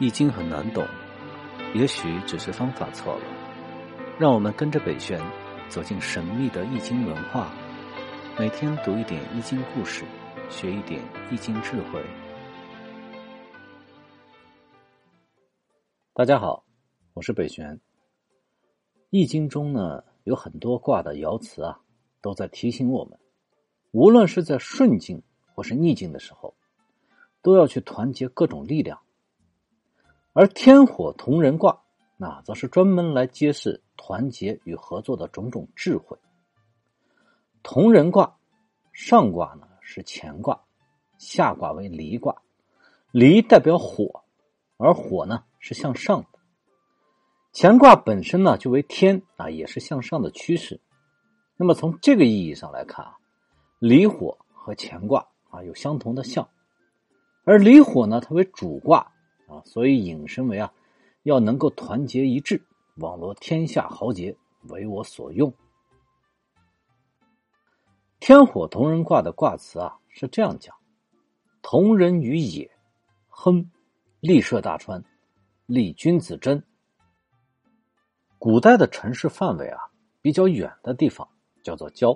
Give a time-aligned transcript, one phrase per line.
[0.00, 0.86] 易经很难懂，
[1.74, 3.24] 也许只是方法错了。
[4.16, 5.20] 让我们跟着北玄
[5.68, 7.52] 走进神秘的易经文化，
[8.38, 10.04] 每天读一点易经故事，
[10.48, 12.00] 学一点易经智慧。
[16.14, 16.64] 大家好，
[17.14, 17.80] 我是北玄。
[19.10, 21.80] 易经中呢有很多卦的爻辞啊，
[22.22, 23.18] 都在提醒我们，
[23.90, 25.24] 无论是在顺境
[25.56, 26.54] 或是逆境的时候，
[27.42, 29.00] 都要去团结各种力量。
[30.38, 31.80] 而天火同人卦，
[32.16, 36.16] 那则是专门来揭示团结与合作的种种智慧。
[37.64, 38.36] 同人卦
[38.92, 40.62] 上卦呢是乾卦，
[41.18, 42.40] 下卦为离卦，
[43.10, 44.22] 离代表火，
[44.76, 46.38] 而火呢是向上的。
[47.52, 50.80] 乾卦本身呢就为天啊，也是向上的趋势。
[51.56, 53.16] 那么从这个意义上来看啊，
[53.80, 56.48] 离火和乾卦啊有相同的象，
[57.42, 59.12] 而离火呢它为主卦。
[59.48, 60.72] 啊，所以引申为啊，
[61.24, 62.62] 要能够团结一致，
[62.96, 64.36] 网罗天下豪杰
[64.68, 65.52] 为我所用。
[68.20, 70.74] 天火同人卦的卦辞啊是这样讲：
[71.62, 72.70] 同人于野，
[73.28, 73.70] 亨，
[74.20, 75.02] 立涉大川，
[75.66, 76.62] 立君子贞。
[78.38, 79.80] 古代的城市范围啊
[80.20, 81.26] 比较远的地方
[81.62, 82.12] 叫做郊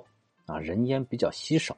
[0.46, 1.76] 啊，人烟比较稀少。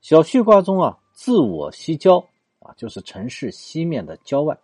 [0.00, 2.18] 小序卦中啊，自我西郊
[2.58, 4.58] 啊，就是城市西面的郊外。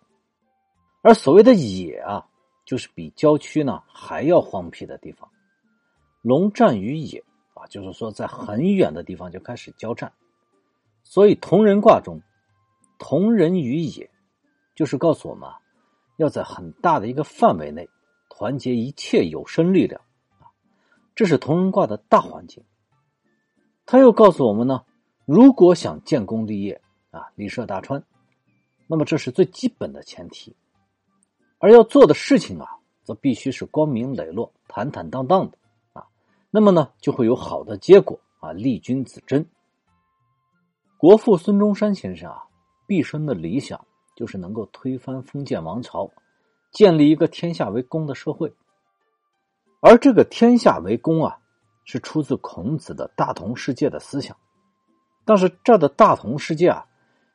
[1.01, 2.27] 而所谓的野啊，
[2.65, 5.29] 就是比郊区呢还要荒僻的地方。
[6.21, 10.11] 龙战于野啊，就是说在很远的地方就开始交战。
[11.03, 12.21] 所以同人卦中，
[12.97, 14.09] 同人于野，
[14.75, 15.49] 就是告诉我们，
[16.17, 17.89] 要在很大的一个范围内
[18.29, 20.01] 团结一切有生力量
[20.39, 20.51] 啊。
[21.15, 22.63] 这是同人卦的大环境。
[23.85, 24.83] 他又告诉我们呢，
[25.25, 28.03] 如果想建功立业啊，立涉大川，
[28.85, 30.55] 那么这是最基本的前提。
[31.59, 32.67] 而要做的事情啊，
[33.03, 35.57] 则必须是光明磊落、坦坦荡荡的
[35.93, 36.07] 啊。
[36.49, 38.53] 那么呢，就会有好的结果啊。
[38.53, 39.45] 立君子贞。
[40.97, 42.45] 国父孙中山先生啊，
[42.87, 43.85] 毕生的理想
[44.15, 46.09] 就是能够推翻封建王朝，
[46.71, 48.53] 建立一个天下为公的社会。
[49.81, 51.39] 而这个天下为公啊，
[51.83, 54.35] 是出自孔子的大同世界的思想。
[55.25, 56.85] 但是这的大同世界啊，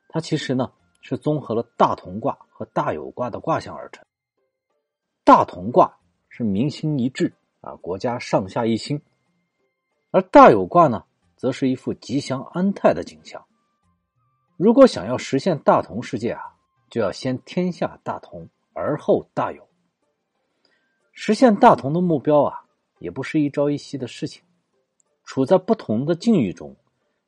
[0.08, 0.72] 它其实呢
[1.02, 4.04] 是综合了大同卦和大有卦的卦象而成。
[5.24, 5.96] 大同卦
[6.28, 8.98] 是民心一致啊，国家上下一心；
[10.10, 11.02] 而大有卦呢，
[11.34, 13.42] 则是一副吉祥安泰的景象。
[14.58, 16.42] 如果想要实现大同世界啊，
[16.90, 19.66] 就要先天下大同，而后大有。
[21.14, 22.66] 实现大同的目标啊，
[22.98, 24.42] 也不是一朝一夕的事情。
[25.24, 26.76] 处在不同的境遇中，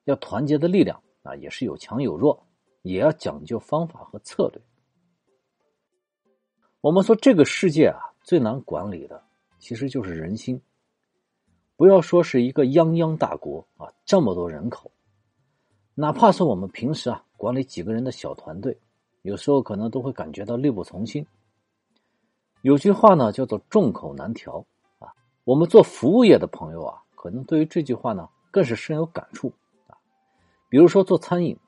[0.04, 2.46] 要团结的力量啊，也是有强有弱，
[2.82, 4.60] 也要讲究方法和策略。
[6.86, 9.20] 我们说这个世界啊，最难管理的
[9.58, 10.62] 其实就是人心。
[11.76, 14.88] 不要说是一个泱泱大国啊，这么多人口，
[15.96, 18.78] 哪怕是我们平时啊管理几个人的小团队，
[19.22, 21.26] 有时候可能都会感觉到力不从心。
[22.62, 24.64] 有句话呢叫做“众口难调”
[25.00, 25.10] 啊，
[25.42, 29.52] 我们做服务业的朋友啊，可能对于这句话呢更是深有感触
[29.88, 29.98] 啊。
[30.68, 31.58] 比如说做餐饮，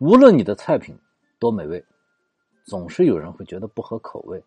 [0.00, 0.94] 无论你的菜品
[1.38, 1.82] 多美味。
[2.64, 4.42] 总是有人会觉得不合口味，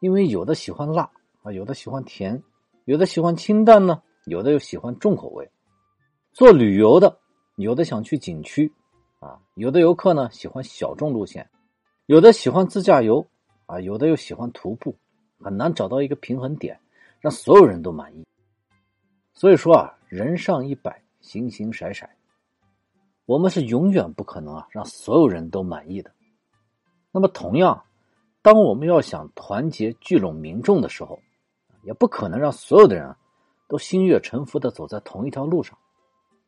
[0.00, 1.10] 因为有的喜欢辣
[1.42, 2.42] 啊，有的喜欢甜，
[2.84, 5.48] 有的喜欢清淡呢，有的又喜欢重口味。
[6.32, 7.18] 做旅游的，
[7.56, 8.72] 有的想去景区
[9.20, 11.48] 啊，有的游客呢喜欢小众路线，
[12.06, 13.26] 有的喜欢自驾游
[13.66, 14.96] 啊，有的又喜欢徒步，
[15.38, 16.80] 很难找到一个平衡点，
[17.20, 18.26] 让所有人都满意。
[19.34, 22.08] 所以说啊，人上一百，形形色色，
[23.24, 26.10] 我们是永远不可能啊让所有人都满意的。
[27.12, 27.84] 那么，同样，
[28.40, 31.18] 当我们要想团结聚拢民众的时候，
[31.82, 33.16] 也不可能让所有的人
[33.68, 35.76] 都心悦诚服的走在同一条路上，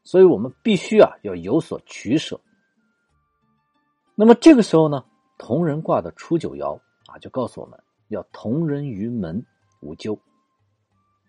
[0.05, 2.41] 所以我们必须啊要有所取舍。
[4.15, 5.05] 那么这个时候呢，
[5.37, 9.45] 同人卦的初九爻啊就告诉我们要同人于门
[9.81, 10.17] 无咎。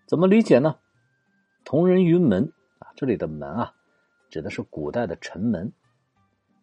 [0.06, 0.76] 怎么理解呢？
[1.64, 3.74] 同人于门啊，这里的门啊，
[4.30, 5.72] 指的是古代的城门，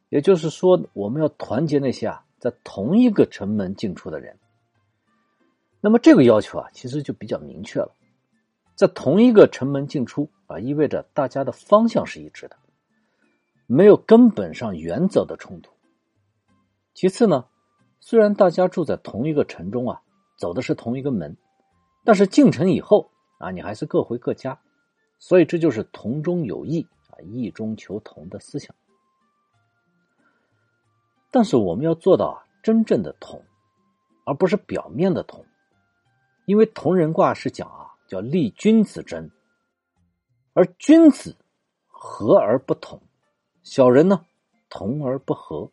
[0.10, 2.24] 也就是说，我们要团结那些啊。
[2.42, 4.40] 在同一个城门进出的人，
[5.80, 7.96] 那么这个要求啊，其实就比较明确了。
[8.76, 12.58] 在同一个城门进出啊，意味着大家的方向是一致的，
[13.68, 15.72] 没有根本上原则的冲突。
[16.96, 17.46] 其次呢，
[18.00, 20.02] 虽然大家住在同一个城中啊，
[20.36, 21.38] 走的是同一个门，
[22.04, 24.60] 但是进城以后啊，你还是各回各家，
[25.20, 28.76] 所以这就是同中有异啊，异中求同的思想。
[31.31, 33.42] 但是我们要做到啊，真正的同，
[34.25, 35.45] 而不是表面的同。
[36.45, 39.31] 因为同人卦是讲啊，叫立君子贞，
[40.54, 41.36] 而君子
[41.88, 43.01] 和而不同，
[43.63, 44.25] 小人呢
[44.69, 45.72] 同而不和。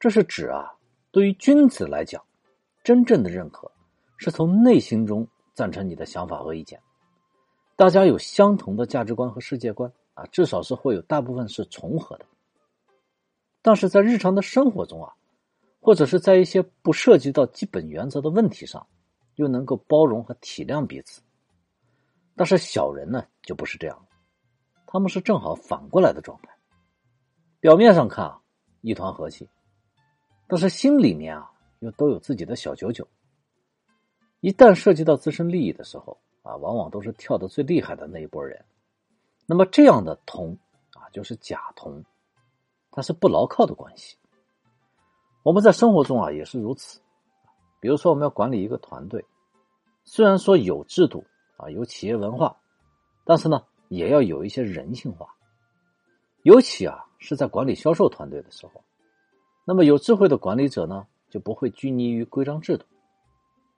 [0.00, 0.74] 这是指啊，
[1.12, 2.22] 对于君子来讲，
[2.82, 3.70] 真正的认可
[4.16, 6.80] 是从内心中赞成你的想法和意见，
[7.76, 12.26] 大家有相同的价值观和世界观啊，至少是会有大部分是重合的。
[13.66, 15.10] 但是在日常的生活中啊，
[15.80, 18.86] 或者是在一些不涉及到基本原则的问题上。
[19.34, 21.20] 又能够包容和体谅彼此，
[22.34, 24.06] 但是小人呢就不是这样，
[24.86, 26.48] 他们是正好反过来的状态。
[27.60, 28.40] 表面上看啊
[28.80, 29.46] 一团和气，
[30.46, 33.06] 但是心里面啊又都有自己的小九九。
[34.40, 38.64] 一旦涉及到自身利益的时候啊，往往都是跳的最厉害的那一波人。
[39.44, 40.58] 那么这样的同
[40.92, 42.02] 啊就是假同，
[42.96, 44.16] 它是不牢靠的关系。
[45.42, 46.98] 我们在生活中啊也是如此。
[47.78, 49.22] 比如说，我们要管理一个团队，
[50.04, 51.22] 虽然说有制度
[51.58, 52.56] 啊，有企业文化，
[53.26, 55.28] 但是呢，也要有一些人性化。
[56.42, 58.82] 尤其啊，是在管理销售团队的时候，
[59.66, 62.86] 那么有智慧的管理者呢，就不会拘泥于规章制度，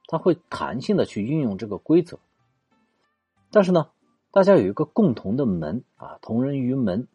[0.07, 2.21] 他会弹性的去运用这个规则。
[3.51, 3.91] 但是呢，
[4.31, 7.09] 大家有一个共同的门啊，同人于门，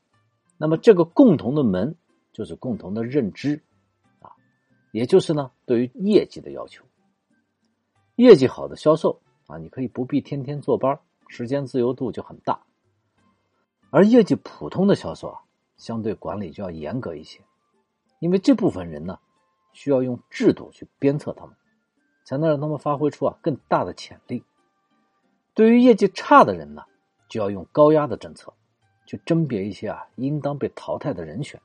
[0.64, 1.98] 那么这个共同的门
[2.32, 3.62] 就是共同的认知
[4.22, 4.32] 啊。
[4.94, 6.86] 也就是呢，对于业绩的要求，
[8.16, 12.64] 业绩好的销售啊，你可以不必天天坐班，时间自由度就很大；
[13.90, 15.42] 而业绩普通的销售啊，
[15.76, 17.42] 相对管理就要严格一些，
[18.20, 19.20] 因为这部分人呢，
[19.74, 21.58] 需要用制度去鞭策他们，
[22.24, 24.46] 才能让他们发挥出啊更大的潜力。
[25.54, 26.84] 对于业绩差的人呢，
[27.28, 28.54] 就要用高压的政策，
[29.06, 31.62] 去甄别一些啊应当被淘汰的人选。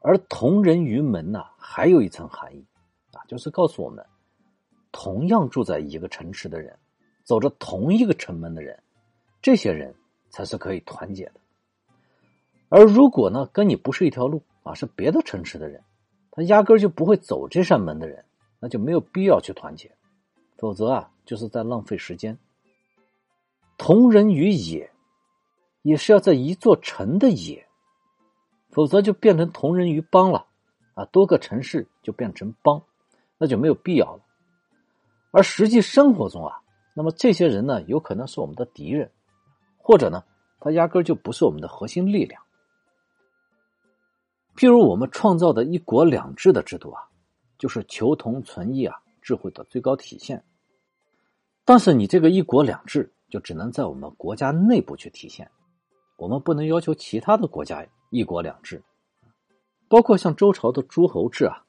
[0.00, 2.66] 而同人于门呢，还有一层含义，
[3.12, 4.04] 啊，就是告诉我们，
[4.92, 6.78] 同样住在一个城池的人，
[7.22, 8.82] 走着同一个城门的人，
[9.40, 9.94] 这些人
[10.28, 11.34] 才是可以团结的。
[12.68, 15.82] 而如果呢，跟你不是一条路啊，是别的城池的人，
[16.30, 18.24] 他压根就不会走这扇门的人，
[18.60, 19.90] 那就没有必要去团结，
[20.58, 22.36] 否则啊，就是在浪费时间。
[23.78, 24.90] 同人于野，
[25.84, 27.64] 也是要在一座城的野。
[28.70, 30.44] 否则就变成同人于邦了，
[30.94, 32.82] 啊，多个城市就变成邦，
[33.38, 34.24] 那就没有必要了。
[35.30, 36.60] 而实际生活中啊，
[36.92, 39.08] 那么这些人呢，有可能是我们的敌人，
[39.78, 40.24] 或者呢，
[40.58, 42.42] 他压根就不是我们的核心力量。
[44.56, 47.02] 譬如我们创造的一国两制的制度啊，
[47.58, 50.42] 就是求同存异啊，智慧的最高体现。
[51.64, 55.48] 但是你这个一国两制就只能在我们国家内部去体现，
[56.16, 57.86] 我们不能要求其他的国家。
[58.10, 58.80] 一国两制，
[59.88, 61.64] 包括像周朝的诸侯制啊，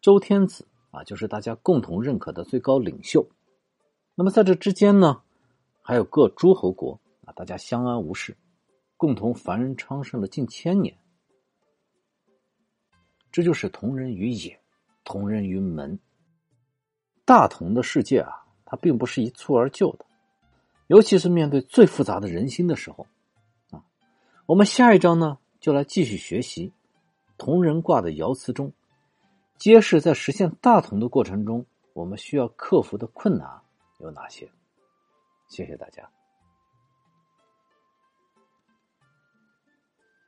[0.00, 3.24] 周天子啊，就是大家共同认可的最高领袖。
[4.16, 5.22] 那么在这之间呢，
[5.80, 8.36] 还有各诸侯国啊，大家相安无事，
[8.96, 10.98] 共同繁荣昌盛了近千年。
[13.30, 14.60] 这就是同人于野，
[15.04, 15.96] 同人于门。
[17.24, 18.32] 大同的世界啊，
[18.64, 20.04] 它并不是一蹴而就的，
[20.88, 23.06] 尤其是面对最复杂的人心的时候。
[24.48, 25.36] 我们下一章呢？
[25.60, 26.72] 就来继续学习
[27.36, 28.72] 同人卦的爻辞中，
[29.58, 33.46] 揭示在实现大同的过程中，我们需要克服的困难
[33.98, 34.50] 有哪些。
[35.48, 36.10] 谢谢大家。